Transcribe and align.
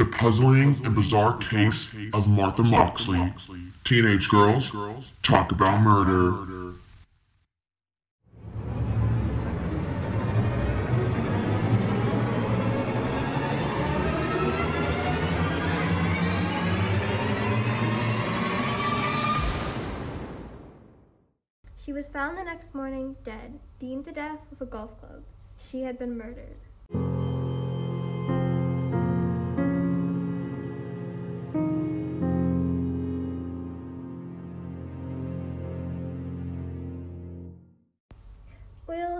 The 0.00 0.06
puzzling 0.06 0.80
and 0.82 0.94
bizarre 0.94 1.36
case 1.36 1.90
of 2.14 2.26
Martha 2.26 2.62
Moxley. 2.62 3.34
Teenage 3.84 4.30
girls 4.30 4.72
talk 5.22 5.52
about 5.52 5.82
murder. 5.82 6.72
She 21.76 21.92
was 21.92 22.08
found 22.08 22.38
the 22.38 22.44
next 22.44 22.74
morning 22.74 23.16
dead, 23.22 23.58
beaten 23.78 24.02
to 24.04 24.12
death 24.12 24.38
with 24.48 24.62
a 24.62 24.64
golf 24.64 24.98
club. 24.98 25.24
She 25.58 25.82
had 25.82 25.98
been 25.98 26.16
murdered. 26.16 26.56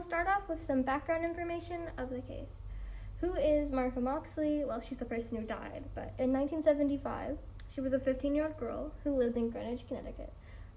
We'll 0.01 0.09
start 0.09 0.29
off 0.29 0.49
with 0.49 0.63
some 0.63 0.81
background 0.81 1.27
information 1.27 1.83
of 1.99 2.09
the 2.09 2.23
case. 2.23 2.63
Who 3.21 3.35
is 3.35 3.71
Martha 3.71 4.01
Moxley? 4.01 4.65
Well, 4.65 4.81
she's 4.81 4.97
the 4.97 5.05
person 5.05 5.37
who 5.37 5.43
died, 5.43 5.85
but 5.95 6.15
in 6.19 6.33
1975, 6.33 7.37
she 7.71 7.83
was 7.83 7.93
a 7.93 7.99
15 7.99 8.35
year 8.35 8.47
old 8.47 8.57
girl 8.57 8.93
who 9.05 9.15
lived 9.15 9.37
in 9.37 9.51
Greenwich, 9.51 9.87
Connecticut, 9.87 10.33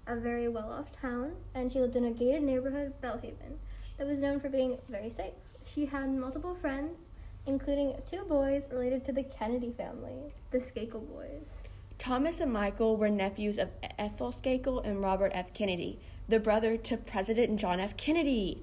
a 0.06 0.16
very 0.16 0.46
well 0.48 0.70
off 0.70 1.00
town, 1.00 1.36
and 1.54 1.72
she 1.72 1.80
lived 1.80 1.96
in 1.96 2.04
a 2.04 2.10
gated 2.10 2.42
neighborhood, 2.42 2.92
Belle 3.00 3.16
Haven, 3.16 3.58
that 3.96 4.06
was 4.06 4.20
known 4.20 4.40
for 4.40 4.50
being 4.50 4.76
very 4.90 5.08
safe. 5.08 5.32
She 5.64 5.86
had 5.86 6.10
multiple 6.10 6.54
friends, 6.54 7.06
including 7.46 7.94
two 8.06 8.24
boys 8.24 8.68
related 8.70 9.04
to 9.04 9.12
the 9.12 9.22
Kennedy 9.22 9.70
family, 9.70 10.34
the 10.50 10.58
Skakel 10.58 11.08
boys. 11.08 11.62
Thomas 11.96 12.40
and 12.40 12.52
Michael 12.52 12.98
were 12.98 13.08
nephews 13.08 13.56
of 13.56 13.70
Ethel 13.98 14.32
Skakel 14.32 14.86
and 14.86 15.00
Robert 15.00 15.32
F. 15.34 15.54
Kennedy, 15.54 15.98
the 16.28 16.40
brother 16.40 16.76
to 16.76 16.98
President 16.98 17.58
John 17.58 17.80
F. 17.80 17.96
Kennedy. 17.96 18.60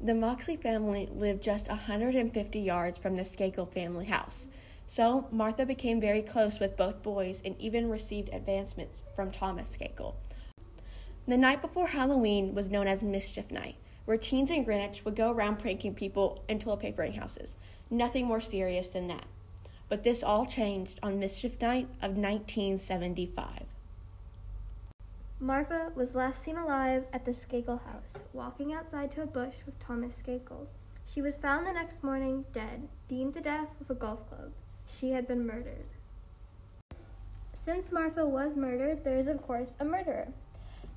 The 0.00 0.14
Moxley 0.14 0.56
family 0.56 1.08
lived 1.12 1.42
just 1.42 1.68
150 1.68 2.60
yards 2.60 2.96
from 2.96 3.16
the 3.16 3.22
Skakel 3.22 3.68
family 3.68 4.06
house. 4.06 4.46
So 4.86 5.26
Martha 5.32 5.66
became 5.66 6.00
very 6.00 6.22
close 6.22 6.60
with 6.60 6.76
both 6.76 7.02
boys 7.02 7.42
and 7.44 7.60
even 7.60 7.90
received 7.90 8.28
advancements 8.32 9.02
from 9.16 9.32
Thomas 9.32 9.76
Skakel. 9.76 10.14
The 11.26 11.36
night 11.36 11.60
before 11.60 11.88
Halloween 11.88 12.54
was 12.54 12.70
known 12.70 12.86
as 12.86 13.02
Mischief 13.02 13.50
Night, 13.50 13.74
where 14.04 14.16
teens 14.16 14.52
in 14.52 14.62
Greenwich 14.62 15.04
would 15.04 15.16
go 15.16 15.32
around 15.32 15.58
pranking 15.58 15.94
people 15.94 16.44
and 16.48 16.60
toilet 16.60 16.80
papering 16.80 17.14
houses. 17.14 17.56
Nothing 17.90 18.24
more 18.24 18.40
serious 18.40 18.88
than 18.88 19.08
that. 19.08 19.26
But 19.88 20.04
this 20.04 20.22
all 20.22 20.46
changed 20.46 21.00
on 21.02 21.18
Mischief 21.18 21.60
Night 21.60 21.88
of 22.00 22.16
1975. 22.16 23.64
Martha 25.40 25.92
was 25.94 26.16
last 26.16 26.42
seen 26.42 26.56
alive 26.56 27.04
at 27.12 27.24
the 27.24 27.30
Skakel 27.30 27.80
house, 27.84 28.24
walking 28.32 28.72
outside 28.72 29.12
to 29.12 29.22
a 29.22 29.26
bush 29.26 29.54
with 29.64 29.78
Thomas 29.78 30.20
Skakel. 30.20 30.66
She 31.06 31.22
was 31.22 31.38
found 31.38 31.64
the 31.64 31.72
next 31.72 32.02
morning 32.02 32.44
dead, 32.52 32.88
beaten 33.08 33.32
to 33.34 33.40
death 33.40 33.68
with 33.78 33.88
a 33.88 33.94
golf 33.94 34.28
club. 34.28 34.50
She 34.88 35.12
had 35.12 35.28
been 35.28 35.46
murdered. 35.46 35.86
Since 37.54 37.92
Martha 37.92 38.26
was 38.26 38.56
murdered, 38.56 39.04
there 39.04 39.16
is, 39.16 39.28
of 39.28 39.40
course, 39.40 39.74
a 39.78 39.84
murderer. 39.84 40.26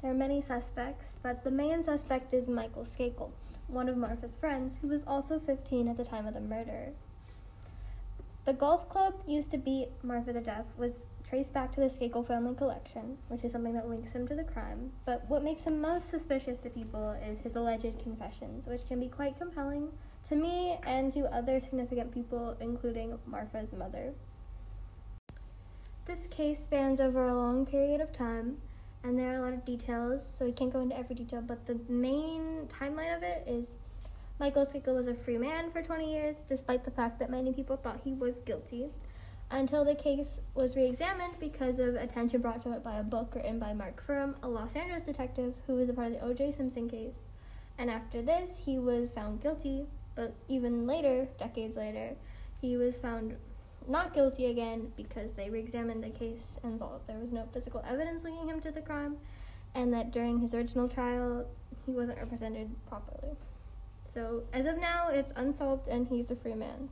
There 0.02 0.10
are 0.10 0.16
many 0.16 0.42
suspects, 0.42 1.20
but 1.22 1.44
the 1.44 1.52
main 1.52 1.84
suspect 1.84 2.34
is 2.34 2.50
Michael 2.50 2.88
Skakel, 2.98 3.30
one 3.68 3.88
of 3.88 3.96
Martha's 3.96 4.36
friends, 4.36 4.74
who 4.82 4.88
was 4.88 5.04
also 5.06 5.38
15 5.38 5.88
at 5.88 5.98
the 5.98 6.06
time 6.06 6.26
of 6.26 6.34
the 6.34 6.42
murder. 6.42 6.94
The 8.46 8.54
golf 8.54 8.90
club 8.90 9.14
used 9.28 9.52
to 9.52 9.60
beat 9.60 9.90
Martha 10.02 10.34
to 10.34 10.42
death 10.42 10.66
was 10.80 11.06
traced 11.32 11.54
back 11.54 11.74
to 11.74 11.80
the 11.80 11.88
Skakel 11.88 12.28
family 12.28 12.54
collection, 12.54 13.18
which 13.30 13.46
is 13.46 13.54
something 13.54 13.74
that 13.74 13.88
links 13.88 14.12
him 14.12 14.28
to 14.28 14.36
the 14.36 14.44
crime. 14.44 14.92
But 15.06 15.24
what 15.30 15.46
makes 15.46 15.64
him 15.64 15.80
most 15.80 16.10
suspicious 16.10 16.60
to 16.60 16.70
people 16.70 17.12
is 17.26 17.40
his 17.40 17.56
alleged 17.56 18.04
confessions, 18.04 18.68
which 18.68 18.86
can 18.86 19.00
be 19.00 19.08
quite 19.08 19.38
compelling 19.38 19.88
to 20.28 20.36
me 20.36 20.78
and 20.86 21.10
to 21.14 21.34
other 21.34 21.62
significant 21.62 22.14
people, 22.14 22.58
including 22.60 23.18
Martha's 23.26 23.72
mother. 23.72 24.12
This 26.04 26.28
case 26.30 26.62
spans 26.62 27.00
over 27.00 27.24
a 27.24 27.34
long 27.34 27.66
period 27.66 28.02
of 28.02 28.12
time, 28.12 28.58
and 29.06 29.18
there 29.18 29.32
are 29.32 29.38
a 29.38 29.42
lot 29.42 29.54
of 29.54 29.64
details, 29.64 30.28
so 30.38 30.44
we 30.44 30.52
can't 30.52 30.74
go 30.74 30.82
into 30.82 30.98
every 30.98 31.16
detail, 31.16 31.42
but 31.42 31.66
the 31.66 31.80
main 31.88 32.68
timeline 32.68 33.16
of 33.16 33.24
it 33.24 33.46
is 33.48 33.68
Michael 34.38 34.66
Skakel 34.66 34.96
was 34.96 35.08
a 35.08 35.14
free 35.14 35.38
man 35.38 35.72
for 35.72 35.82
20 35.82 36.12
years, 36.12 36.36
despite 36.46 36.84
the 36.84 36.92
fact 36.92 37.20
that 37.20 37.30
many 37.30 37.54
people 37.54 37.78
thought 37.78 38.02
he 38.04 38.12
was 38.12 38.40
guilty, 38.40 38.90
until 39.52 39.84
the 39.84 39.96
case 39.96 40.40
was 40.56 40.76
re 40.76 40.86
examined 40.86 41.36
because 41.40 41.80
of 41.80 41.96
attention 41.96 42.42
brought 42.42 42.62
to 42.64 42.72
it 42.72 42.84
by 42.84 42.98
a 42.98 43.04
book 43.04 43.36
written 43.36 43.60
by 43.60 43.74
Mark 43.74 44.06
Fuhrman, 44.06 44.36
a 44.42 44.48
Los 44.48 44.76
Angeles 44.76 45.04
detective 45.04 45.54
who 45.68 45.76
was 45.76 45.90
a 45.90 45.94
part 45.94 46.08
of 46.08 46.14
the 46.14 46.26
O.J. 46.26 46.54
Simpson 46.54 46.90
case. 46.90 47.20
And 47.78 47.90
after 47.90 48.22
this, 48.22 48.58
he 48.58 48.80
was 48.80 49.12
found 49.12 49.42
guilty, 49.42 49.86
but 50.16 50.34
even 50.48 50.88
later, 50.88 51.28
decades 51.38 51.76
later, 51.76 52.16
he 52.62 52.78
was 52.78 52.98
found 52.98 53.36
not 53.88 54.14
guilty 54.14 54.46
again 54.46 54.92
because 54.96 55.34
they 55.34 55.50
re 55.50 55.60
examined 55.60 56.04
the 56.04 56.10
case 56.10 56.54
and 56.64 56.80
saw 56.80 56.94
that 56.94 57.08
there 57.08 57.18
was 57.18 57.32
no 57.32 57.48
physical 57.52 57.84
evidence 57.88 58.24
linking 58.24 58.48
him 58.48 58.62
to 58.62 58.72
the 58.72 58.82
crime, 58.82 59.18
and 59.76 59.94
that 59.94 60.12
during 60.12 60.40
his 60.40 60.54
original 60.54 60.88
trial, 60.88 61.46
he 61.86 61.92
wasn't 61.92 62.18
represented 62.18 62.70
properly. 62.88 63.36
So, 64.14 64.44
as 64.54 64.66
of 64.66 64.78
now, 64.78 65.10
it's 65.10 65.34
unsolved 65.36 65.88
and 65.88 66.08
he's 66.08 66.32
a 66.32 66.36
free 66.36 66.54
man. 66.54 66.90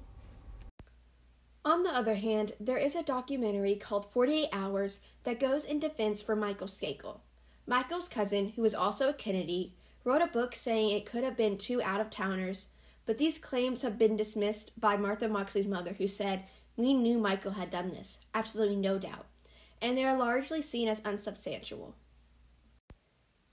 On 1.65 1.83
the 1.83 1.89
other 1.89 2.15
hand, 2.15 2.53
there 2.59 2.77
is 2.77 2.95
a 2.95 3.03
documentary 3.03 3.75
called 3.75 4.09
48 4.09 4.49
Hours 4.53 5.01
that 5.23 5.39
goes 5.39 5.65
in 5.65 5.79
defense 5.79 6.21
for 6.21 6.35
Michael 6.35 6.67
Skakel. 6.67 7.19
Michael's 7.67 8.07
cousin, 8.07 8.53
who 8.55 8.63
is 8.63 8.73
also 8.73 9.09
a 9.09 9.13
Kennedy, 9.13 9.75
wrote 10.03 10.21
a 10.21 10.27
book 10.27 10.55
saying 10.55 10.89
it 10.89 11.05
could 11.05 11.23
have 11.23 11.37
been 11.37 11.57
two 11.57 11.81
out 11.83 11.99
of 12.01 12.09
towners, 12.09 12.67
but 13.05 13.17
these 13.17 13.37
claims 13.37 13.81
have 13.81 13.97
been 13.97 14.15
dismissed 14.15 14.79
by 14.79 14.95
Martha 14.95 15.27
Moxley's 15.27 15.67
mother, 15.67 15.93
who 15.93 16.07
said, 16.07 16.45
We 16.77 16.93
knew 16.93 17.17
Michael 17.17 17.51
had 17.51 17.69
done 17.69 17.89
this, 17.89 18.19
absolutely 18.33 18.77
no 18.77 18.97
doubt, 18.97 19.25
and 19.81 19.97
they 19.97 20.05
are 20.05 20.17
largely 20.17 20.61
seen 20.61 20.87
as 20.87 21.01
unsubstantial. 21.03 21.95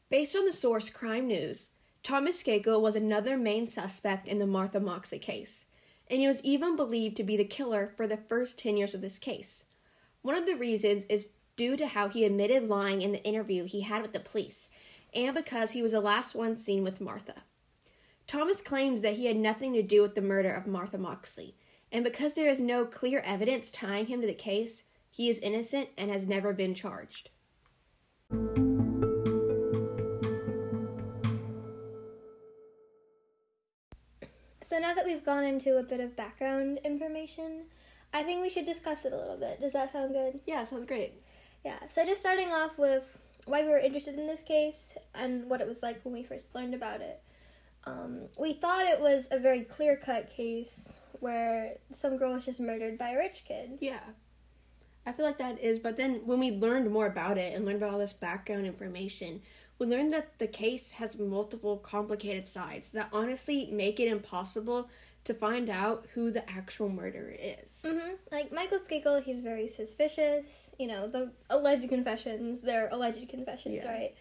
Based 0.09 0.37
on 0.37 0.47
the 0.47 0.53
source 0.53 0.89
Crime 0.89 1.27
News, 1.27 1.71
Thomas 2.03 2.43
Skakel 2.43 2.81
was 2.81 2.95
another 2.95 3.37
main 3.37 3.67
suspect 3.67 4.29
in 4.29 4.39
the 4.39 4.47
Martha 4.47 4.79
Moxley 4.79 5.19
case, 5.19 5.66
and 6.11 6.21
he 6.21 6.27
was 6.27 6.41
even 6.43 6.77
believed 6.77 7.17
to 7.17 7.25
be 7.25 7.37
the 7.37 7.45
killer 7.45 7.93
for 7.97 8.07
the 8.07 8.17
first 8.17 8.59
10 8.59 8.77
years 8.77 8.95
of 8.95 9.01
this 9.01 9.19
case. 9.19 9.67
One 10.23 10.37
of 10.37 10.47
the 10.47 10.57
reasons 10.57 11.05
is 11.05 11.31
due 11.57 11.77
to 11.77 11.87
how 11.87 12.09
he 12.09 12.25
admitted 12.25 12.69
lying 12.69 13.03
in 13.03 13.13
the 13.13 13.25
interview 13.25 13.65
he 13.65 13.83
had 13.83 14.03
with 14.03 14.13
the 14.13 14.21
police, 14.21 14.69
and 15.15 15.35
because 15.35 15.73
he 15.73 15.83
was 15.83 15.93
the 15.93 16.01
last 16.01 16.35
one 16.35 16.57
seen 16.57 16.83
with 16.83 17.01
Martha. 17.01 17.45
Thomas 18.27 18.61
claims 18.61 19.03
that 19.03 19.15
he 19.15 19.27
had 19.27 19.37
nothing 19.37 19.73
to 19.73 19.83
do 19.83 20.03
with 20.03 20.15
the 20.15 20.21
murder 20.21 20.53
of 20.53 20.67
Martha 20.67 20.99
Moxley, 20.99 21.55
and 21.93 22.05
because 22.05 22.35
there 22.35 22.51
is 22.51 22.61
no 22.61 22.85
clear 22.85 23.21
evidence 23.21 23.71
tying 23.71 24.07
him 24.07 24.21
to 24.21 24.27
the 24.27 24.35
case, 24.35 24.85
he 25.09 25.31
is 25.31 25.39
innocent 25.39 25.89
and 25.97 26.11
has 26.11 26.27
never 26.27 26.53
been 26.53 26.75
charged. 26.75 27.31
So 34.77 34.83
now 34.83 34.93
that 34.93 35.07
we've 35.07 35.25
gone 35.25 35.43
into 35.43 35.79
a 35.79 35.83
bit 35.83 36.01
of 36.01 36.15
background 36.17 36.81
information, 36.85 37.63
I 38.13 38.23
think 38.23 38.43
we 38.43 38.51
should 38.51 38.67
discuss 38.67 39.07
it 39.07 39.15
a 39.15 39.17
little 39.17 39.39
bit. 39.39 39.59
Does 39.59 39.73
that 39.73 39.91
sound 39.91 40.13
good? 40.13 40.39
Yeah, 40.45 40.67
sounds 40.67 40.85
great. 40.85 41.15
Yeah, 41.65 41.79
so 41.89 42.05
just 42.05 42.21
starting 42.21 42.53
off 42.53 42.77
with 42.77 43.05
why 43.47 43.63
we 43.63 43.71
were 43.71 43.79
interested 43.79 44.19
in 44.19 44.27
this 44.27 44.43
case 44.43 44.95
and 45.15 45.49
what 45.49 45.63
it 45.63 45.67
was 45.67 45.83
like 45.83 46.05
when 46.05 46.13
we 46.13 46.23
first 46.23 46.55
learned 46.55 46.75
about 46.75 47.01
it. 47.01 47.23
Um, 47.85 48.25
we 48.39 48.53
thought 48.53 48.85
it 48.85 49.01
was 49.01 49.29
a 49.31 49.39
very 49.39 49.63
clear 49.63 49.97
cut 49.97 50.29
case 50.29 50.93
where 51.21 51.79
some 51.91 52.19
girl 52.19 52.35
was 52.35 52.45
just 52.45 52.61
murdered 52.61 52.99
by 52.99 53.13
a 53.13 53.17
rich 53.17 53.45
kid. 53.49 53.79
Yeah. 53.81 54.01
I 55.07 55.13
feel 55.13 55.25
like 55.25 55.39
that 55.39 55.59
is, 55.59 55.79
but 55.79 55.97
then 55.97 56.21
when 56.27 56.39
we 56.39 56.51
learned 56.51 56.91
more 56.91 57.07
about 57.07 57.39
it 57.39 57.55
and 57.55 57.65
learned 57.65 57.79
about 57.79 57.95
all 57.95 57.99
this 57.99 58.13
background 58.13 58.67
information, 58.67 59.41
we 59.79 59.87
learned 59.87 60.13
that 60.13 60.39
the 60.39 60.47
case 60.47 60.93
has 60.93 61.19
multiple 61.19 61.77
complicated 61.77 62.47
sides 62.47 62.93
that 62.93 63.09
honestly 63.13 63.69
make 63.71 64.01
it 64.01 64.09
impossible 64.09 64.89
to 65.25 65.35
find 65.35 65.69
out 65.69 66.07
who 66.15 66.31
the 66.31 66.49
actual 66.49 66.89
murderer 66.89 67.35
is. 67.39 67.83
Mm-hmm. 67.85 68.13
Like 68.31 68.53
Michael 68.53 68.79
Skakel, 68.79 69.23
he's 69.23 69.41
very 69.41 69.67
suspicious. 69.67 70.71
You 70.79 70.87
know, 70.87 71.09
the 71.09 71.33
alleged 71.51 71.89
confessions, 71.89 72.61
they're 72.63 72.89
alleged 72.93 73.29
confessions, 73.29 73.83
Yeah. 73.83 73.91
right? 73.93 74.15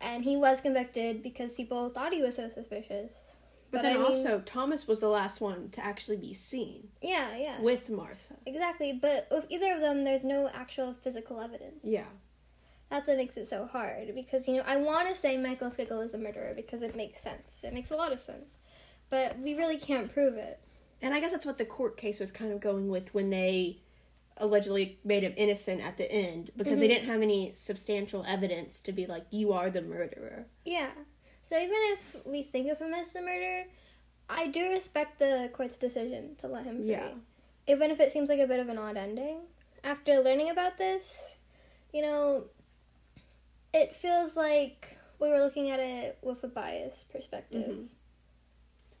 And 0.00 0.24
he 0.24 0.36
was 0.36 0.60
convicted 0.60 1.22
because 1.22 1.54
people 1.54 1.90
thought 1.90 2.12
he 2.12 2.22
was 2.22 2.36
so 2.36 2.48
suspicious. 2.48 3.10
But, 3.70 3.78
But 3.78 3.82
then 3.82 3.96
I 3.96 3.98
mean- 3.98 4.06
also, 4.06 4.40
Thomas 4.46 4.86
was 4.88 5.00
the 5.00 5.08
last 5.08 5.40
one 5.40 5.68
to 5.70 5.84
actually 5.84 6.16
be 6.18 6.32
seen 6.34 6.88
Yeah, 7.02 7.36
yeah. 7.36 7.60
with 7.60 7.90
Martha. 7.90 8.34
exactly, 8.46 8.92
but 8.92 9.26
with 9.30 9.46
either 9.50 9.72
of 9.74 9.80
them, 9.80 10.04
there's 10.04 10.24
no 10.24 10.48
actual 10.54 10.94
physical 10.94 11.40
evidence. 11.40 11.80
Yeah. 11.82 12.04
That's 12.90 13.08
what 13.08 13.16
makes 13.16 13.36
it 13.36 13.48
so 13.48 13.66
hard 13.66 14.14
because, 14.14 14.46
you 14.46 14.54
know, 14.54 14.62
I 14.66 14.76
want 14.76 15.08
to 15.08 15.16
say 15.16 15.36
Michael 15.36 15.70
Skakel 15.70 16.04
is 16.04 16.14
a 16.14 16.18
murderer 16.18 16.52
because 16.54 16.82
it 16.82 16.94
makes 16.94 17.20
sense. 17.20 17.62
It 17.64 17.74
makes 17.74 17.90
a 17.90 17.96
lot 17.96 18.12
of 18.12 18.20
sense. 18.20 18.58
But 19.10 19.38
we 19.38 19.56
really 19.56 19.76
can't 19.76 20.12
prove 20.12 20.34
it. 20.34 20.60
And 21.02 21.12
I 21.12 21.20
guess 21.20 21.32
that's 21.32 21.46
what 21.46 21.58
the 21.58 21.64
court 21.64 21.96
case 21.96 22.20
was 22.20 22.32
kind 22.32 22.52
of 22.52 22.60
going 22.60 22.88
with 22.88 23.12
when 23.12 23.30
they 23.30 23.80
allegedly 24.38 24.98
made 25.04 25.22
him 25.22 25.34
innocent 25.36 25.82
at 25.82 25.96
the 25.96 26.10
end 26.10 26.50
because 26.56 26.78
they 26.78 26.86
mm-hmm. 26.86 26.94
didn't 26.94 27.08
have 27.08 27.22
any 27.22 27.52
substantial 27.54 28.24
evidence 28.26 28.80
to 28.82 28.92
be 28.92 29.06
like, 29.06 29.24
you 29.30 29.52
are 29.52 29.70
the 29.70 29.82
murderer. 29.82 30.46
Yeah. 30.64 30.90
So 31.42 31.56
even 31.56 31.76
if 31.76 32.16
we 32.24 32.42
think 32.42 32.70
of 32.70 32.78
him 32.78 32.92
as 32.92 33.12
the 33.12 33.20
murderer, 33.20 33.64
I 34.28 34.48
do 34.48 34.68
respect 34.70 35.18
the 35.18 35.50
court's 35.52 35.78
decision 35.78 36.36
to 36.38 36.48
let 36.48 36.64
him 36.64 36.78
free. 36.78 36.90
Yeah. 36.90 37.08
Even 37.68 37.90
if 37.90 38.00
it 38.00 38.12
seems 38.12 38.28
like 38.28 38.40
a 38.40 38.46
bit 38.46 38.60
of 38.60 38.68
an 38.68 38.78
odd 38.78 38.96
ending. 38.96 39.38
After 39.84 40.20
learning 40.20 40.50
about 40.50 40.78
this, 40.78 41.36
you 41.92 42.02
know, 42.02 42.44
it 43.76 43.94
feels 43.94 44.36
like 44.36 44.96
we 45.18 45.28
were 45.28 45.38
looking 45.38 45.70
at 45.70 45.80
it 45.80 46.18
with 46.22 46.42
a 46.44 46.48
biased 46.48 47.10
perspective. 47.10 47.66
Mhm. 47.66 47.86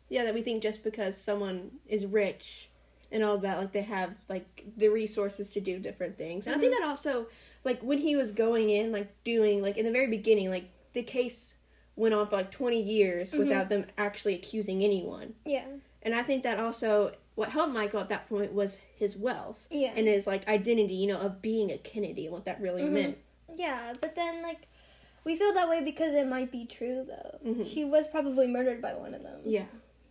Yeah, 0.08 0.24
that 0.24 0.34
we 0.34 0.42
think 0.42 0.62
just 0.62 0.84
because 0.84 1.18
someone 1.18 1.80
is 1.86 2.06
rich 2.06 2.68
and 3.10 3.24
all 3.24 3.38
that, 3.38 3.58
like 3.58 3.72
they 3.72 3.82
have 3.82 4.14
like 4.28 4.64
the 4.76 4.88
resources 4.88 5.50
to 5.52 5.60
do 5.60 5.78
different 5.78 6.16
things. 6.16 6.46
And 6.46 6.54
I 6.54 6.58
think 6.58 6.72
that 6.78 6.86
also, 6.88 7.26
like 7.64 7.82
when 7.82 7.98
he 7.98 8.14
was 8.16 8.30
going 8.32 8.70
in, 8.70 8.92
like 8.92 9.08
doing, 9.24 9.62
like 9.62 9.76
in 9.76 9.84
the 9.84 9.90
very 9.92 10.06
beginning, 10.06 10.50
like 10.50 10.70
the 10.92 11.02
case 11.02 11.56
went 11.96 12.14
on 12.14 12.28
for 12.28 12.36
like 12.36 12.50
20 12.50 12.80
years 12.80 13.32
without 13.32 13.68
them 13.68 13.86
actually 13.98 14.34
accusing 14.34 14.82
anyone. 14.84 15.34
Yeah. 15.44 15.64
And 16.02 16.14
I 16.14 16.22
think 16.22 16.42
that 16.44 16.60
also 16.60 17.12
what 17.34 17.48
helped 17.50 17.72
Michael 17.72 18.00
at 18.00 18.08
that 18.10 18.28
point 18.28 18.52
was 18.52 18.78
his 18.96 19.16
wealth 19.16 19.66
Yeah. 19.70 19.92
and 19.96 20.06
his 20.06 20.26
like 20.26 20.46
identity, 20.46 20.94
you 20.94 21.06
know, 21.08 21.18
of 21.18 21.42
being 21.42 21.70
a 21.72 21.78
Kennedy 21.78 22.26
and 22.26 22.32
what 22.34 22.44
that 22.44 22.60
really 22.60 22.82
Mhm. 22.84 22.90
meant. 22.92 23.18
Yeah, 23.56 23.94
but 24.00 24.14
then 24.14 24.42
like 24.42 24.68
we 25.24 25.36
feel 25.36 25.52
that 25.54 25.68
way 25.68 25.82
because 25.82 26.14
it 26.14 26.26
might 26.26 26.52
be 26.52 26.64
true 26.66 27.04
though. 27.06 27.38
Mhm. 27.50 27.66
She 27.66 27.84
was 27.84 28.06
probably 28.08 28.46
murdered 28.46 28.80
by 28.80 28.94
one 28.94 29.14
of 29.14 29.22
them. 29.22 29.40
Yeah. 29.44 29.66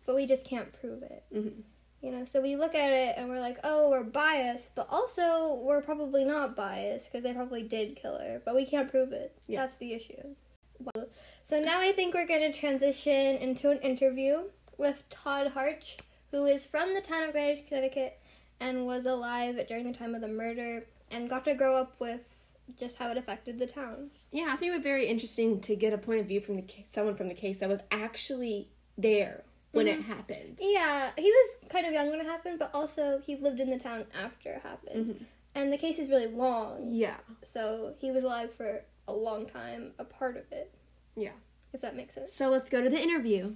But 0.05 0.15
we 0.15 0.25
just 0.25 0.45
can't 0.45 0.71
prove 0.73 1.03
it. 1.03 1.23
Mhm. 1.33 1.63
You 2.01 2.11
know, 2.11 2.25
so 2.25 2.41
we 2.41 2.55
look 2.55 2.75
at 2.75 2.91
it 2.91 3.15
and 3.17 3.29
we're 3.29 3.39
like, 3.39 3.57
oh, 3.63 3.89
we're 3.89 4.03
biased, 4.03 4.75
but 4.75 4.87
also 4.91 5.55
we're 5.55 5.81
probably 5.81 6.23
not 6.23 6.55
biased 6.55 7.11
because 7.11 7.23
they 7.23 7.33
probably 7.33 7.63
did 7.63 7.95
kill 7.95 8.17
her, 8.19 8.41
but 8.45 8.53
we 8.53 8.65
can't 8.65 8.89
prove 8.91 9.11
it. 9.11 9.33
Yeah. 9.47 9.61
That's 9.61 9.77
the 9.77 9.93
issue. 9.93 10.35
So 11.43 11.59
now 11.59 11.79
I 11.79 11.93
think 11.93 12.13
we're 12.13 12.27
going 12.27 12.51
to 12.51 12.57
transition 12.57 13.37
into 13.37 13.69
an 13.69 13.79
interview 13.79 14.49
with 14.77 15.07
Todd 15.09 15.47
Harch, 15.49 15.97
who 16.31 16.45
is 16.45 16.65
from 16.65 16.93
the 16.93 17.01
town 17.01 17.23
of 17.23 17.31
Greenwich, 17.31 17.65
Connecticut, 17.67 18.19
and 18.59 18.85
was 18.85 19.05
alive 19.05 19.59
during 19.67 19.89
the 19.91 19.97
time 19.97 20.13
of 20.13 20.21
the 20.21 20.27
murder 20.27 20.85
and 21.09 21.29
got 21.29 21.45
to 21.45 21.53
grow 21.53 21.75
up 21.77 21.99
with 21.99 22.21
just 22.77 22.97
how 22.97 23.09
it 23.11 23.17
affected 23.17 23.59
the 23.59 23.67
town. 23.67 24.09
Yeah, 24.31 24.47
I 24.51 24.55
think 24.55 24.71
it 24.71 24.75
was 24.75 24.83
very 24.83 25.05
interesting 25.05 25.61
to 25.61 25.75
get 25.75 25.93
a 25.93 25.97
point 25.97 26.21
of 26.21 26.27
view 26.27 26.39
from 26.41 26.55
the 26.55 26.61
ca- 26.63 26.83
someone 26.87 27.15
from 27.15 27.27
the 27.27 27.33
case 27.35 27.59
that 27.59 27.69
was 27.69 27.79
actually 27.91 28.69
there 28.97 29.43
when 29.71 29.87
it 29.87 30.01
happened. 30.01 30.57
Yeah, 30.59 31.11
he 31.17 31.23
was 31.29 31.69
kind 31.69 31.85
of 31.85 31.93
young 31.93 32.09
when 32.09 32.19
it 32.21 32.25
happened, 32.25 32.59
but 32.59 32.71
also 32.73 33.21
he's 33.25 33.41
lived 33.41 33.59
in 33.59 33.69
the 33.69 33.77
town 33.79 34.05
after 34.21 34.51
it 34.51 34.61
happened. 34.61 35.05
Mhm. 35.05 35.25
And 35.53 35.71
the 35.71 35.77
case 35.77 35.99
is 35.99 36.09
really 36.09 36.27
long. 36.27 36.87
Yeah. 36.89 37.17
So 37.43 37.95
he 37.99 38.11
was 38.11 38.23
alive 38.23 38.53
for 38.53 38.83
a 39.07 39.13
long 39.13 39.45
time, 39.45 39.93
a 39.99 40.03
part 40.05 40.37
of 40.37 40.51
it. 40.51 40.71
Yeah. 41.15 41.31
If 41.73 41.81
that 41.81 41.95
makes 41.95 42.15
sense. 42.15 42.33
So 42.33 42.49
let's 42.49 42.69
go 42.69 42.81
to 42.81 42.89
the 42.89 42.99
interview. 42.99 43.55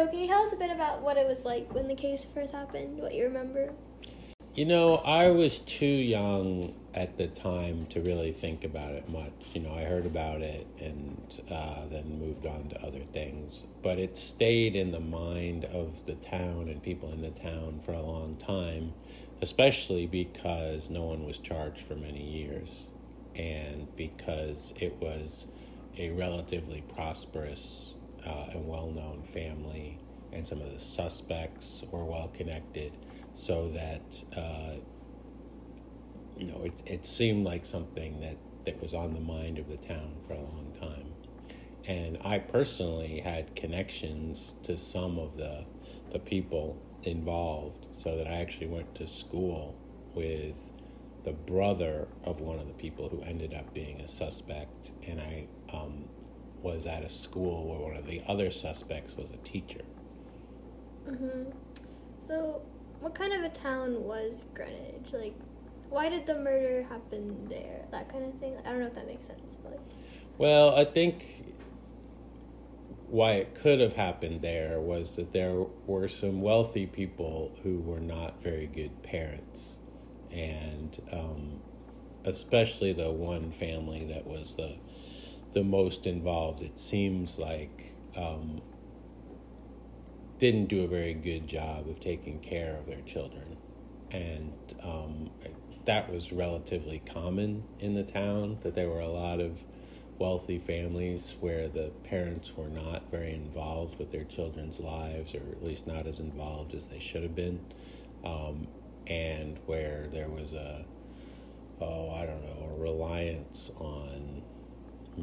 So 0.00 0.06
can 0.06 0.18
you 0.18 0.28
tell 0.28 0.40
us 0.40 0.50
a 0.54 0.56
bit 0.56 0.70
about 0.70 1.02
what 1.02 1.18
it 1.18 1.26
was 1.26 1.44
like 1.44 1.74
when 1.74 1.86
the 1.86 1.94
case 1.94 2.24
first 2.32 2.54
happened? 2.54 2.96
What 2.96 3.12
you 3.14 3.24
remember? 3.24 3.74
You 4.54 4.64
know, 4.64 4.94
I 4.94 5.28
was 5.30 5.58
too 5.60 5.84
young 5.84 6.74
at 6.94 7.18
the 7.18 7.26
time 7.26 7.84
to 7.90 8.00
really 8.00 8.32
think 8.32 8.64
about 8.64 8.92
it 8.92 9.10
much. 9.10 9.30
You 9.52 9.60
know, 9.60 9.74
I 9.74 9.82
heard 9.82 10.06
about 10.06 10.40
it 10.40 10.66
and 10.80 11.42
uh, 11.50 11.84
then 11.90 12.18
moved 12.18 12.46
on 12.46 12.70
to 12.70 12.82
other 12.82 13.04
things. 13.04 13.64
But 13.82 13.98
it 13.98 14.16
stayed 14.16 14.74
in 14.74 14.90
the 14.90 15.00
mind 15.00 15.66
of 15.66 16.06
the 16.06 16.14
town 16.14 16.70
and 16.70 16.82
people 16.82 17.12
in 17.12 17.20
the 17.20 17.32
town 17.32 17.80
for 17.84 17.92
a 17.92 18.00
long 18.00 18.36
time, 18.36 18.94
especially 19.42 20.06
because 20.06 20.88
no 20.88 21.02
one 21.02 21.26
was 21.26 21.36
charged 21.36 21.82
for 21.82 21.94
many 21.94 22.26
years 22.26 22.88
and 23.36 23.86
because 23.96 24.72
it 24.80 24.96
was 24.98 25.46
a 25.98 26.08
relatively 26.12 26.82
prosperous 26.94 27.96
uh, 28.26 28.50
and 28.52 28.66
well 28.66 28.90
known 28.90 29.22
family, 29.22 29.98
and 30.32 30.46
some 30.46 30.60
of 30.60 30.72
the 30.72 30.78
suspects 30.78 31.84
were 31.90 32.04
well 32.04 32.28
connected, 32.28 32.92
so 33.34 33.70
that 33.70 34.24
uh, 34.36 34.74
you 36.36 36.46
know 36.46 36.62
it, 36.64 36.82
it 36.86 37.04
seemed 37.04 37.44
like 37.44 37.64
something 37.64 38.20
that, 38.20 38.36
that 38.64 38.80
was 38.80 38.94
on 38.94 39.14
the 39.14 39.20
mind 39.20 39.58
of 39.58 39.68
the 39.68 39.76
town 39.76 40.12
for 40.26 40.34
a 40.34 40.40
long 40.40 40.72
time. 40.80 41.06
And 41.86 42.18
I 42.24 42.38
personally 42.38 43.20
had 43.20 43.56
connections 43.56 44.54
to 44.64 44.76
some 44.76 45.18
of 45.18 45.36
the, 45.36 45.64
the 46.12 46.18
people 46.18 46.76
involved, 47.02 47.88
so 47.90 48.16
that 48.16 48.26
I 48.26 48.34
actually 48.34 48.68
went 48.68 48.94
to 48.96 49.06
school 49.06 49.74
with 50.14 50.70
the 51.24 51.32
brother 51.32 52.06
of 52.24 52.40
one 52.40 52.58
of 52.58 52.66
the 52.66 52.74
people 52.74 53.08
who 53.08 53.22
ended 53.22 53.54
up 53.54 53.72
being 53.74 54.00
a 54.00 54.08
suspect, 54.08 54.92
and 55.06 55.20
I 55.20 55.46
um, 55.72 56.04
was 56.62 56.86
at 56.86 57.02
a 57.02 57.08
school 57.08 57.66
where 57.66 57.88
one 57.88 57.96
of 57.96 58.06
the 58.06 58.22
other 58.26 58.50
suspects 58.50 59.16
was 59.16 59.30
a 59.30 59.36
teacher. 59.38 59.82
Mm-hmm. 61.08 61.50
So, 62.26 62.62
what 63.00 63.14
kind 63.14 63.32
of 63.32 63.42
a 63.42 63.48
town 63.48 64.02
was 64.04 64.32
Greenwich? 64.54 65.12
Like, 65.12 65.34
why 65.88 66.08
did 66.08 66.26
the 66.26 66.38
murder 66.38 66.82
happen 66.82 67.48
there? 67.48 67.84
That 67.90 68.08
kind 68.08 68.24
of 68.24 68.38
thing. 68.38 68.56
I 68.64 68.70
don't 68.70 68.80
know 68.80 68.86
if 68.86 68.94
that 68.94 69.06
makes 69.06 69.26
sense. 69.26 69.56
But 69.62 69.72
like, 69.72 69.80
Well, 70.38 70.76
I 70.76 70.84
think 70.84 71.24
why 73.08 73.32
it 73.32 73.54
could 73.56 73.80
have 73.80 73.94
happened 73.94 74.40
there 74.40 74.80
was 74.80 75.16
that 75.16 75.32
there 75.32 75.64
were 75.86 76.06
some 76.06 76.40
wealthy 76.40 76.86
people 76.86 77.50
who 77.64 77.80
were 77.80 78.00
not 78.00 78.40
very 78.40 78.66
good 78.66 79.02
parents. 79.02 79.76
And 80.30 80.96
um, 81.12 81.60
especially 82.24 82.92
the 82.92 83.10
one 83.10 83.50
family 83.50 84.06
that 84.06 84.26
was 84.26 84.54
the, 84.54 84.76
the 85.52 85.64
most 85.64 86.06
involved, 86.06 86.62
it 86.62 86.78
seems 86.78 87.38
like 87.38 87.92
um, 88.16 88.60
didn't 90.38 90.66
do 90.66 90.84
a 90.84 90.88
very 90.88 91.14
good 91.14 91.46
job 91.46 91.88
of 91.88 92.00
taking 92.00 92.38
care 92.38 92.76
of 92.76 92.86
their 92.86 93.00
children. 93.02 93.56
And 94.10 94.52
um, 94.82 95.30
that 95.84 96.12
was 96.12 96.32
relatively 96.32 97.02
common 97.04 97.64
in 97.78 97.94
the 97.94 98.02
town, 98.02 98.58
that 98.62 98.74
there 98.74 98.88
were 98.88 99.00
a 99.00 99.08
lot 99.08 99.40
of 99.40 99.64
wealthy 100.18 100.58
families 100.58 101.36
where 101.40 101.68
the 101.68 101.90
parents 102.04 102.56
were 102.56 102.68
not 102.68 103.10
very 103.10 103.32
involved 103.32 103.98
with 103.98 104.10
their 104.10 104.24
children's 104.24 104.78
lives, 104.78 105.34
or 105.34 105.40
at 105.50 105.64
least 105.64 105.86
not 105.86 106.06
as 106.06 106.20
involved 106.20 106.74
as 106.74 106.86
they 106.88 106.98
should 106.98 107.22
have 107.22 107.34
been, 107.34 107.58
um, 108.24 108.68
and 109.06 109.58
where 109.66 110.08
there 110.12 110.28
was 110.28 110.52
a, 110.52 110.84
oh, 111.80 112.14
I 112.14 112.26
don't 112.26 112.42
know, 112.42 112.76
a 112.76 112.80
reliance 112.80 113.70
on 113.78 114.39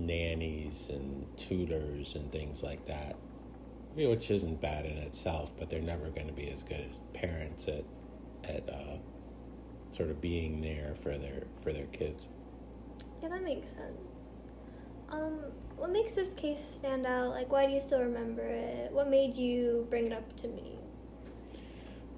nannies 0.05 0.89
and 0.89 1.25
tutors 1.37 2.15
and 2.15 2.31
things 2.31 2.63
like 2.63 2.85
that, 2.85 3.15
which 3.95 4.31
isn't 4.31 4.61
bad 4.61 4.85
in 4.85 4.97
itself, 4.97 5.53
but 5.57 5.69
they're 5.69 5.81
never 5.81 6.09
going 6.09 6.27
to 6.27 6.33
be 6.33 6.49
as 6.49 6.63
good 6.63 6.85
as 6.89 6.99
parents 7.13 7.67
at, 7.67 7.83
at 8.43 8.69
uh, 8.69 8.97
sort 9.91 10.09
of 10.09 10.21
being 10.21 10.61
there 10.61 10.95
for 10.95 11.17
their 11.17 11.43
for 11.61 11.73
their 11.73 11.87
kids. 11.87 12.27
yeah, 13.21 13.29
that 13.29 13.43
makes 13.43 13.69
sense. 13.69 14.01
Um, 15.09 15.39
what 15.77 15.91
makes 15.91 16.13
this 16.13 16.29
case 16.35 16.63
stand 16.69 17.05
out? 17.05 17.29
Like, 17.29 17.51
why 17.51 17.65
do 17.65 17.71
you 17.71 17.81
still 17.81 18.01
remember 18.01 18.43
it? 18.43 18.91
What 18.91 19.09
made 19.09 19.35
you 19.35 19.87
bring 19.89 20.07
it 20.07 20.13
up 20.13 20.35
to 20.37 20.47
me? 20.47 20.77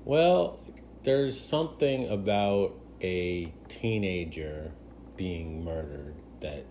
Well, 0.05 0.59
there's 1.03 1.39
something 1.39 2.09
about 2.09 2.73
a 3.01 3.53
teenager 3.67 4.73
being 5.15 5.63
murdered 5.63 6.15
that 6.41 6.65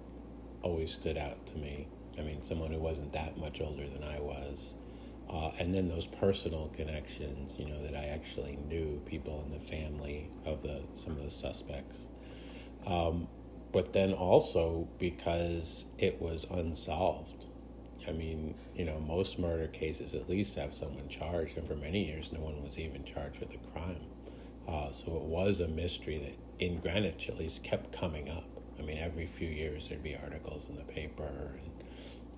always 0.63 0.93
stood 0.93 1.19
out 1.19 1.47
to 1.49 1.59
me. 1.59 1.89
I 2.19 2.23
mean, 2.23 2.43
someone 2.43 2.73
who 2.73 2.81
wasn't 2.81 3.13
that 3.13 3.39
much 3.39 3.61
older 3.61 3.89
than 3.89 4.03
I 4.03 4.21
was. 4.21 4.75
Uh, 5.31 5.51
and 5.59 5.75
then 5.75 5.89
those 5.89 6.07
personal 6.07 6.71
connections, 6.75 7.59
you 7.59 7.67
know, 7.67 7.83
that 7.83 7.95
I 7.95 8.07
actually 8.07 8.59
knew 8.69 9.01
people 9.05 9.45
in 9.45 9.53
the 9.53 9.61
family 9.61 10.31
of 10.47 10.63
the 10.63 10.83
some 10.95 11.13
of 11.13 11.23
the 11.23 11.31
suspects. 11.31 12.07
Um, 12.87 13.29
but 13.71 13.93
then 13.93 14.15
also 14.15 14.89
because 14.99 15.85
it 15.99 16.21
was 16.21 16.47
unsolved. 16.51 17.47
I 18.07 18.13
mean, 18.13 18.55
you 18.75 18.87
know, 18.87 18.99
most 19.01 19.39
murder 19.39 19.67
cases 19.67 20.15
at 20.15 20.31
least 20.31 20.57
have 20.57 20.73
someone 20.73 21.09
charged, 21.09 21.59
and 21.59 21.69
for 21.69 21.77
many 21.77 22.07
years, 22.07 22.33
no 22.33 22.41
one 22.41 22.63
was 22.63 22.79
even 22.79 23.05
charged 23.05 23.41
with 23.41 23.53
a 23.53 23.59
crime. 23.73 24.07
Uh, 24.67 24.91
so 24.91 25.15
it 25.17 25.23
was 25.23 25.61
a 25.61 25.69
mystery 25.69 26.19
that 26.19 26.65
in 26.65 26.81
Greenwich 26.81 27.29
at 27.29 27.39
least 27.39 27.63
kept 27.63 27.93
coming 27.93 28.31
up. 28.31 28.58
I 28.79 28.83
mean, 28.83 28.99
every 28.99 29.27
few 29.27 29.49
years 29.49 29.89
there'd 29.89 30.03
be 30.03 30.17
articles 30.17 30.69
in 30.69 30.77
the 30.77 30.85
paper, 30.85 31.55
and 31.63 31.85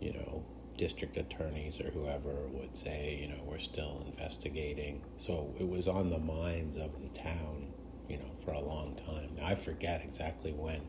you 0.01 0.13
know, 0.15 0.45
district 0.77 1.17
attorneys 1.17 1.81
or 1.81 1.91
whoever 1.91 2.49
would 2.49 2.75
say, 2.75 3.19
you 3.21 3.29
know, 3.29 3.43
we're 3.45 3.59
still 3.59 4.05
investigating. 4.07 5.03
So 5.19 5.53
it 5.59 5.69
was 5.69 5.89
on 5.89 6.11
the 6.11 6.19
minds 6.19 6.77
of 6.77 7.01
the 7.03 7.09
town, 7.09 7.73
you 8.09 8.17
know, 8.17 8.31
for 8.45 8.53
a 8.53 8.61
long 8.61 8.95
time. 9.07 9.31
Now, 9.37 9.47
I 9.47 9.55
forget 9.55 10.03
exactly 10.03 10.53
when 10.53 10.81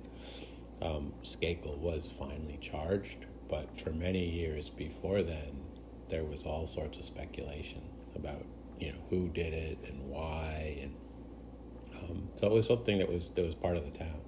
um, 0.82 1.14
Skakel 1.24 1.78
was 1.78 2.10
finally 2.10 2.58
charged, 2.62 3.26
but 3.50 3.78
for 3.78 3.92
many 3.92 4.30
years 4.30 4.70
before 4.70 5.22
then, 5.22 5.62
there 6.10 6.24
was 6.24 6.44
all 6.44 6.66
sorts 6.66 6.98
of 6.98 7.06
speculation 7.06 7.82
about 8.16 8.46
you 8.80 8.92
know 8.92 9.00
who 9.10 9.30
did 9.30 9.54
it 9.54 9.78
and 9.88 10.10
why, 10.10 10.80
and 10.82 10.96
um, 11.98 12.30
so 12.36 12.48
it 12.48 12.54
was 12.54 12.66
something 12.68 12.98
that 12.98 13.10
was 13.10 13.30
that 13.32 13.46
was 13.46 13.56
part 13.56 13.78
of 13.78 13.86
the 13.86 13.98
town. 13.98 14.20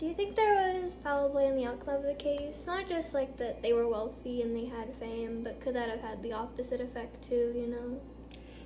Do 0.00 0.06
you 0.06 0.14
think 0.14 0.34
there 0.34 0.54
was 0.54 0.96
play 1.30 1.46
in 1.46 1.56
the 1.56 1.66
outcome 1.66 1.96
of 1.96 2.04
the 2.04 2.14
case? 2.14 2.64
Not 2.66 2.88
just 2.88 3.12
like 3.12 3.36
that 3.36 3.60
they 3.60 3.74
were 3.74 3.86
wealthy 3.86 4.40
and 4.40 4.56
they 4.56 4.64
had 4.64 4.94
fame, 4.94 5.44
but 5.44 5.60
could 5.60 5.74
that 5.74 5.90
have 5.90 6.00
had 6.00 6.22
the 6.22 6.32
opposite 6.32 6.80
effect 6.80 7.22
too? 7.28 7.52
You 7.54 7.66
know. 7.66 8.00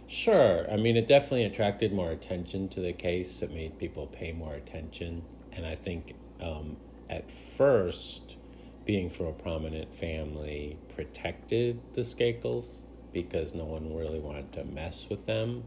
Sure. 0.07 0.71
I 0.71 0.77
mean, 0.77 0.97
it 0.97 1.09
definitely 1.09 1.43
attracted 1.43 1.93
more 1.93 2.13
attention 2.13 2.69
to 2.69 2.81
the 2.81 2.93
case. 2.93 3.43
It 3.43 3.51
made 3.51 3.81
people 3.81 4.07
pay 4.07 4.31
more 4.31 4.55
attention. 4.55 5.25
And 5.51 5.67
I 5.67 5.75
think 5.75 6.15
um, 6.41 6.77
at 7.11 7.33
first, 7.33 8.37
being 8.85 9.11
from 9.11 9.27
a 9.27 9.33
prominent 9.33 9.93
family 9.93 10.79
protected 10.95 11.81
the 11.95 12.03
Skakels 12.03 12.85
because 13.13 13.55
no 13.55 13.65
one 13.65 13.93
really 13.93 14.21
wanted 14.21 14.53
to 14.53 14.65
mess 14.65 15.09
with 15.11 15.27
them. 15.27 15.65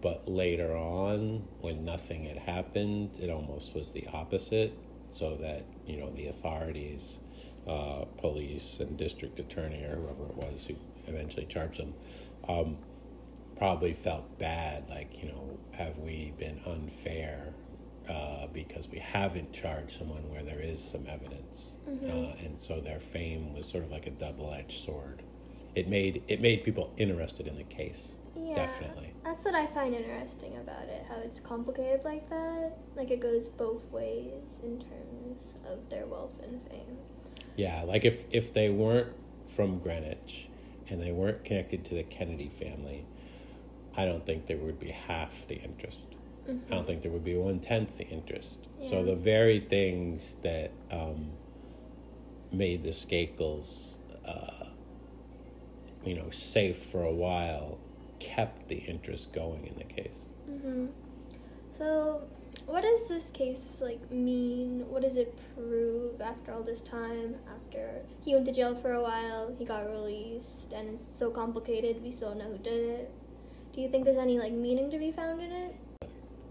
But 0.00 0.26
later 0.26 0.76
on, 0.76 1.44
when 1.60 1.84
nothing 1.84 2.24
had 2.24 2.38
happened, 2.38 3.20
it 3.22 3.30
almost 3.30 3.76
was 3.76 3.92
the 3.92 4.04
opposite. 4.12 4.76
So 5.10 5.36
that, 5.36 5.64
you 5.86 5.98
know, 5.98 6.10
the 6.10 6.28
authorities, 6.28 7.18
uh, 7.66 8.04
police 8.18 8.78
and 8.80 8.96
district 8.96 9.38
attorney 9.40 9.82
or 9.84 9.96
whoever 9.96 10.24
it 10.26 10.36
was 10.36 10.66
who 10.66 10.74
eventually 11.06 11.46
charged 11.46 11.80
them, 11.80 11.94
um, 12.48 12.78
probably 13.56 13.92
felt 13.92 14.38
bad, 14.38 14.88
like, 14.88 15.20
you 15.22 15.28
know, 15.28 15.58
have 15.72 15.98
we 15.98 16.32
been 16.38 16.60
unfair 16.66 17.52
uh, 18.08 18.46
because 18.52 18.88
we 18.88 18.98
haven't 18.98 19.52
charged 19.52 19.98
someone 19.98 20.30
where 20.30 20.42
there 20.42 20.60
is 20.60 20.82
some 20.82 21.06
evidence, 21.08 21.76
Mm-hmm. 21.88 22.10
uh, 22.10 22.44
and 22.44 22.60
so 22.60 22.80
their 22.80 23.00
fame 23.00 23.54
was 23.54 23.66
sort 23.66 23.82
of 23.82 23.90
like 23.90 24.06
a 24.06 24.10
double-edged 24.10 24.72
sword. 24.78 25.22
It 25.74 25.88
made 25.88 26.22
it 26.28 26.40
made 26.40 26.64
people 26.64 26.92
interested 26.98 27.46
in 27.46 27.56
the 27.56 27.64
case, 27.64 28.18
Yeah. 28.42 28.54
definitely. 28.54 29.12
That's 29.24 29.44
what 29.44 29.54
I 29.54 29.66
find 29.66 29.94
interesting 29.94 30.56
about 30.56 30.84
it, 30.84 31.04
how 31.08 31.16
it's 31.16 31.40
complicated 31.40 32.04
like 32.04 32.28
that. 32.30 32.78
Like 32.96 33.10
it 33.10 33.20
goes 33.20 33.48
both 33.48 33.84
ways 33.90 34.42
in 34.62 34.78
terms 34.78 35.54
of 35.66 35.88
their 35.90 36.06
wealth 36.06 36.40
and 36.42 36.60
fame. 36.68 36.96
Yeah, 37.56 37.82
like 37.82 38.04
if 38.04 38.24
if 38.30 38.52
they 38.52 38.70
weren't 38.70 39.12
from 39.48 39.78
Greenwich 39.78 40.48
and 40.88 41.00
they 41.02 41.12
weren't 41.12 41.44
connected 41.44 41.84
to 41.86 41.94
the 41.94 42.04
Kennedy 42.04 42.48
family, 42.48 43.04
I 43.96 44.04
don't 44.04 44.24
think 44.24 44.46
there 44.46 44.56
would 44.56 44.78
be 44.78 44.90
half 44.90 45.46
the 45.48 45.56
interest. 45.56 46.00
I 46.70 46.74
don't 46.74 46.86
think 46.86 47.02
there 47.02 47.10
would 47.10 47.24
be 47.24 47.36
one 47.36 47.60
tenth 47.60 47.98
the 47.98 48.06
interest. 48.08 48.60
So 48.80 49.04
the 49.04 49.14
very 49.16 49.60
things 49.60 50.36
that 50.42 50.70
um, 50.90 51.32
made 52.50 52.82
the 52.82 52.90
Skakels, 52.90 53.98
uh, 54.24 54.68
you 56.04 56.14
know, 56.14 56.30
safe 56.30 56.78
for 56.78 57.02
a 57.02 57.12
while, 57.12 57.78
kept 58.18 58.68
the 58.68 58.76
interest 58.76 59.32
going 59.32 59.66
in 59.66 59.74
the 59.76 59.84
case. 59.84 60.26
hmm 60.46 60.86
So, 61.76 62.22
what 62.66 62.82
does 62.82 63.08
this 63.08 63.30
case 63.30 63.78
like 63.80 64.10
mean? 64.10 64.84
What 64.88 65.02
does 65.02 65.16
it 65.16 65.34
prove 65.54 66.20
after 66.20 66.52
all 66.52 66.62
this 66.62 66.82
time? 66.82 67.36
After 67.54 68.02
he 68.24 68.34
went 68.34 68.46
to 68.46 68.52
jail 68.52 68.74
for 68.74 68.92
a 68.92 69.02
while, 69.02 69.54
he 69.58 69.64
got 69.64 69.88
released, 69.88 70.72
and 70.74 70.88
it's 70.88 71.06
so 71.18 71.30
complicated. 71.30 72.02
We 72.02 72.10
still 72.10 72.30
don't 72.30 72.38
know 72.38 72.50
who 72.52 72.58
did 72.58 72.88
it. 73.00 73.10
Do 73.72 73.80
you 73.80 73.88
think 73.88 74.04
there's 74.04 74.16
any 74.16 74.38
like 74.38 74.52
meaning 74.52 74.90
to 74.90 74.98
be 74.98 75.12
found 75.12 75.40
in 75.40 75.52
it? 75.52 75.76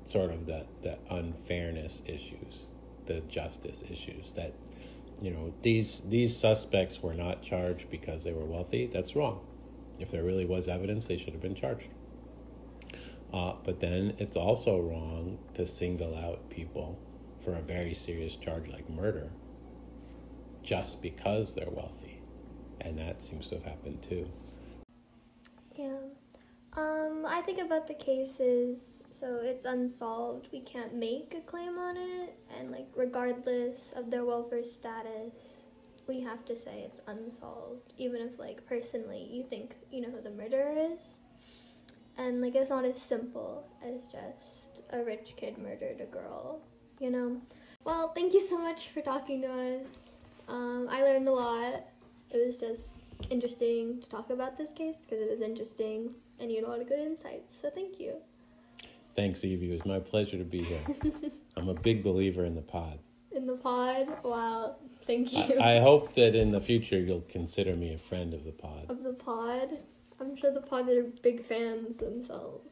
sort 0.09 0.31
of 0.31 0.45
the, 0.45 0.65
the 0.81 0.97
unfairness 1.09 2.01
issues, 2.05 2.67
the 3.05 3.21
justice 3.21 3.83
issues 3.89 4.31
that 4.33 4.53
you 5.21 5.31
know 5.31 5.53
these 5.63 6.01
these 6.01 6.37
suspects 6.37 7.01
were 7.01 7.13
not 7.13 7.41
charged 7.41 7.89
because 7.89 8.23
they 8.23 8.31
were 8.31 8.45
wealthy. 8.45 8.87
That's 8.87 9.15
wrong. 9.15 9.41
If 9.99 10.11
there 10.11 10.23
really 10.23 10.45
was 10.45 10.67
evidence, 10.67 11.07
they 11.07 11.17
should 11.17 11.33
have 11.33 11.41
been 11.41 11.55
charged. 11.55 11.89
Uh, 13.33 13.53
but 13.63 13.79
then 13.79 14.13
it's 14.17 14.37
also 14.37 14.79
wrong 14.79 15.37
to 15.53 15.67
single 15.67 16.15
out 16.15 16.49
people 16.49 16.97
for 17.39 17.53
a 17.55 17.61
very 17.61 17.93
serious 17.93 18.35
charge 18.35 18.67
like 18.67 18.89
murder 18.89 19.31
just 20.63 21.01
because 21.01 21.55
they're 21.55 21.69
wealthy, 21.69 22.19
and 22.81 22.97
that 22.97 23.21
seems 23.21 23.49
to 23.49 23.55
have 23.55 23.63
happened 23.63 24.01
too. 24.01 24.29
Yeah. 25.77 25.95
Um, 26.75 27.25
I 27.27 27.41
think 27.41 27.59
about 27.59 27.87
the 27.87 27.93
cases, 27.93 28.79
so 29.17 29.39
it's 29.41 29.65
unsolved. 29.65 30.49
We 30.51 30.59
can't 30.59 30.93
make 30.93 31.33
a 31.37 31.41
claim 31.41 31.77
on 31.77 31.95
it, 31.97 32.37
and 32.59 32.71
like 32.71 32.87
regardless 32.95 33.79
of 33.95 34.11
their 34.11 34.25
welfare 34.25 34.63
status, 34.63 35.33
we 36.07 36.21
have 36.21 36.45
to 36.45 36.55
say 36.55 36.81
it's 36.85 37.01
unsolved, 37.07 37.93
even 37.97 38.21
if 38.21 38.39
like 38.39 38.65
personally 38.65 39.27
you 39.31 39.43
think 39.43 39.75
you 39.91 40.01
know 40.01 40.09
who 40.09 40.21
the 40.21 40.31
murderer 40.31 40.73
is. 40.75 40.99
And 42.17 42.41
like 42.41 42.55
it's 42.55 42.69
not 42.69 42.85
as 42.85 43.01
simple 43.01 43.67
as 43.85 44.11
just 44.11 44.81
a 44.91 45.03
rich 45.03 45.33
kid 45.35 45.57
murdered 45.57 46.01
a 46.01 46.05
girl, 46.05 46.61
you 46.99 47.11
know. 47.11 47.41
Well, 47.83 48.09
thank 48.09 48.33
you 48.33 48.45
so 48.45 48.57
much 48.57 48.87
for 48.89 49.01
talking 49.01 49.41
to 49.41 49.47
us. 49.47 49.87
Um, 50.47 50.87
I 50.89 51.03
learned 51.03 51.27
a 51.27 51.31
lot. 51.31 51.85
It 52.31 52.45
was 52.45 52.57
just 52.57 52.99
interesting 53.29 54.01
to 54.01 54.09
talk 54.09 54.29
about 54.29 54.57
this 54.57 54.71
case 54.71 54.97
because 54.97 55.19
it 55.19 55.29
was 55.29 55.41
interesting 55.41 56.13
and 56.39 56.51
you 56.51 56.57
had 56.57 56.65
a 56.65 56.69
lot 56.69 56.81
of 56.81 56.87
good 56.87 56.99
insights. 56.99 57.55
So 57.61 57.69
thank 57.69 57.99
you. 57.99 58.15
Thanks, 59.15 59.43
Evie. 59.43 59.71
It 59.71 59.73
was 59.73 59.85
my 59.85 59.99
pleasure 59.99 60.37
to 60.37 60.43
be 60.43 60.63
here. 60.63 60.79
I'm 61.57 61.69
a 61.69 61.73
big 61.73 62.03
believer 62.03 62.45
in 62.45 62.55
the 62.55 62.61
pod. 62.61 62.99
In 63.37 63.45
the 63.45 63.53
pod, 63.53 64.07
wow, 64.23 64.77
thank 65.05 65.31
you. 65.31 65.59
I, 65.59 65.75
I 65.75 65.79
hope 65.79 66.15
that 66.15 66.33
in 66.33 66.49
the 66.49 66.59
future 66.59 66.97
you'll 66.97 67.21
consider 67.29 67.75
me 67.75 67.93
a 67.93 67.97
friend 67.99 68.33
of 68.33 68.43
the 68.43 68.51
pod. 68.51 68.87
of 68.89 69.03
the 69.03 69.13
pod, 69.13 69.77
I'm 70.19 70.35
sure 70.35 70.51
the 70.51 70.59
pods 70.59 70.89
are 70.89 71.03
big 71.21 71.45
fans 71.45 71.97
themselves. 71.97 72.65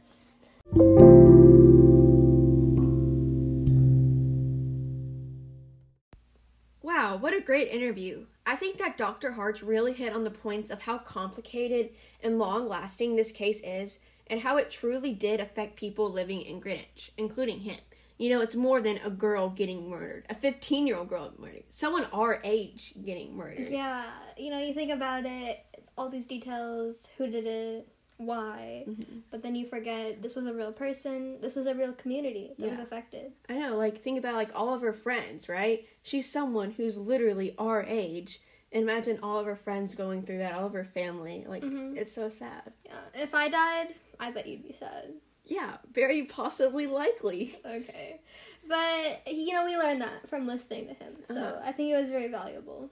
Wow, 6.82 7.18
what 7.18 7.36
a 7.36 7.42
great 7.46 7.68
interview. 7.68 8.26
I 8.48 8.56
think 8.56 8.80
that 8.80 8.98
Dr. 8.98 9.34
Hartz 9.34 9.62
really 9.62 9.94
hit 9.94 10.14
on 10.14 10.24
the 10.24 10.32
points 10.32 10.72
of 10.72 10.82
how 10.82 10.98
complicated 10.98 11.92
and 12.24 12.40
long 12.40 12.68
lasting 12.68 13.16
this 13.16 13.32
case 13.32 13.62
is 13.64 14.00
and 14.26 14.42
how 14.42 14.58
it 14.58 14.72
truly 14.72 15.14
did 15.14 15.40
affect 15.40 15.76
people 15.76 16.12
living 16.12 16.42
in 16.42 16.60
Greenwich, 16.60 17.12
including 17.20 17.60
him. 17.60 17.78
You 18.18 18.30
know, 18.30 18.42
it's 18.42 18.56
more 18.56 18.80
than 18.82 18.98
a 19.04 19.10
girl 19.10 19.50
getting 19.50 19.90
murdered, 19.90 20.26
a 20.30 20.36
15 20.36 20.88
year 20.88 20.96
old 20.98 21.10
girl 21.10 21.34
murdered, 21.38 21.64
someone 21.70 22.06
our 22.14 22.40
age 22.44 22.94
getting 23.04 23.36
murdered. 23.36 23.68
Yeah, 23.70 24.06
you 24.38 24.50
know, 24.52 24.60
you 24.60 24.74
think 24.74 24.92
about 24.92 25.26
it, 25.26 25.60
all 25.98 26.10
these 26.10 26.26
details, 26.26 27.08
who 27.18 27.28
did 27.28 27.46
it, 27.46 27.88
why, 28.18 28.86
but 29.32 29.44
then 29.44 29.56
you 29.56 29.66
forget 29.68 30.22
this 30.22 30.36
was 30.36 30.46
a 30.46 30.54
real 30.54 30.72
person, 30.72 31.42
this 31.42 31.56
was 31.56 31.66
a 31.66 31.76
real 31.76 31.92
community 31.92 32.54
that 32.58 32.70
was 32.70 32.80
affected. 32.80 33.34
I 33.50 33.56
know, 33.56 33.76
like, 33.76 33.98
think 33.98 34.18
about 34.18 34.36
like 34.36 34.52
all 34.56 34.74
of 34.74 34.82
her 34.82 34.94
friends, 34.94 35.50
right? 35.50 35.86
She's 36.02 36.32
someone 36.32 36.72
who's 36.72 36.98
literally 36.98 37.54
our 37.58 37.84
age. 37.84 38.40
Imagine 38.72 39.20
all 39.22 39.40
of 39.40 39.46
her 39.46 39.56
friends 39.58 39.96
going 39.96 40.24
through 40.24 40.38
that, 40.40 40.54
all 40.54 40.66
of 40.68 40.74
her 40.74 40.86
family. 40.86 41.44
Like, 41.48 41.64
Mhm. 41.64 41.98
it's 41.98 42.14
so 42.14 42.30
sad. 42.30 42.72
Yeah, 42.86 42.94
if 43.16 43.34
I 43.36 43.50
died, 43.50 43.96
I 44.20 44.32
bet 44.32 44.48
you'd 44.48 44.64
be 44.64 44.74
sad. 44.74 45.14
Yeah, 45.46 45.78
very 45.94 46.24
possibly 46.24 46.88
likely. 46.88 47.56
Okay. 47.66 48.20
But, 48.68 49.32
you 49.32 49.54
know, 49.54 49.64
we 49.66 49.78
learned 49.78 50.02
that 50.02 50.28
from 50.28 50.48
listening 50.48 50.88
to 50.88 50.94
him. 50.94 51.18
So 51.24 51.36
Uh-huh. 51.36 51.62
I 51.64 51.72
think 51.72 51.92
it 51.94 52.00
was 52.00 52.10
very 52.10 52.28
valuable. 52.30 52.90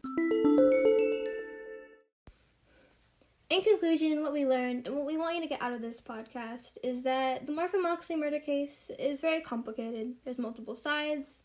In 3.49 3.61
conclusion, 3.61 4.21
what 4.21 4.33
we 4.33 4.45
learned 4.45 4.87
and 4.87 4.95
what 4.95 5.05
we 5.05 5.17
want 5.17 5.35
you 5.35 5.41
to 5.41 5.47
get 5.47 5.61
out 5.61 5.73
of 5.73 5.81
this 5.81 6.01
podcast 6.01 6.77
is 6.83 7.03
that 7.03 7.45
the 7.45 7.51
Martha 7.51 7.77
Moxley 7.77 8.15
murder 8.15 8.39
case 8.39 8.89
is 8.97 9.21
very 9.21 9.41
complicated. 9.41 10.13
There's 10.23 10.39
multiple 10.39 10.75
sides, 10.75 11.41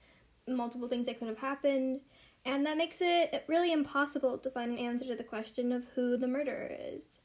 multiple 0.47 0.88
things 0.88 1.07
that 1.07 1.19
could 1.19 1.29
have 1.29 1.38
happened, 1.38 2.00
and 2.47 2.65
that 2.65 2.79
makes 2.79 2.99
it 3.03 3.45
really 3.47 3.73
impossible 3.73 4.38
to 4.38 4.50
find 4.50 4.73
an 4.73 4.79
answer 4.79 5.05
to 5.07 5.17
the 5.17 5.25
question 5.25 5.71
of 5.73 5.85
who 5.95 6.17
the 6.17 6.29
murderer 6.29 6.71
is. 6.79 7.17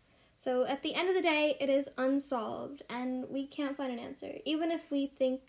So 0.44 0.66
at 0.66 0.84
the 0.84 0.94
end 0.94 1.08
of 1.08 1.16
the 1.16 1.22
day, 1.22 1.56
it 1.62 1.70
is 1.70 1.88
unsolved, 1.98 2.84
and 2.90 3.24
we 3.30 3.48
can't 3.48 3.78
find 3.78 3.94
an 3.94 4.00
answer. 4.00 4.30
Even 4.44 4.72
if 4.72 4.92
we 4.92 5.08
think 5.08 5.40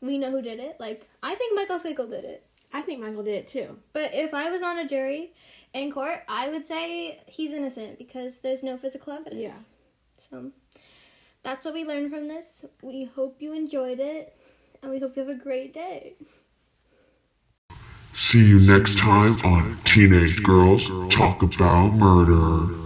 we 0.00 0.18
know 0.18 0.30
who 0.30 0.40
did 0.40 0.60
it, 0.60 0.76
like, 0.78 1.08
I 1.20 1.34
think 1.34 1.56
Michael 1.56 1.80
Finkel 1.80 2.06
did 2.06 2.24
it. 2.24 2.46
I 2.72 2.80
think 2.80 3.00
Michael 3.00 3.24
did 3.24 3.34
it 3.34 3.48
too. 3.48 3.76
But 3.92 4.14
if 4.14 4.32
I 4.34 4.50
was 4.50 4.62
on 4.62 4.78
a 4.78 4.86
jury 4.86 5.32
in 5.72 5.90
court, 5.90 6.20
I 6.28 6.48
would 6.48 6.64
say 6.64 7.20
he's 7.26 7.52
innocent 7.52 7.98
because 7.98 8.38
there's 8.38 8.62
no 8.62 8.76
physical 8.76 9.12
evidence. 9.14 9.42
Yeah. 9.42 9.56
So 10.30 10.52
that's 11.42 11.64
what 11.64 11.74
we 11.74 11.84
learned 11.84 12.12
from 12.12 12.28
this. 12.28 12.64
We 12.82 13.04
hope 13.04 13.42
you 13.42 13.52
enjoyed 13.52 13.98
it, 13.98 14.38
and 14.80 14.92
we 14.92 15.00
hope 15.00 15.16
you 15.16 15.24
have 15.24 15.36
a 15.36 15.42
great 15.42 15.74
day. 15.74 16.14
See 18.12 18.48
you 18.48 18.60
next 18.60 18.96
time 18.96 19.40
on 19.40 19.76
Teenage 19.84 20.44
Girls 20.44 20.88
Talk 21.12 21.42
About 21.42 21.94
Murder. 21.94 22.85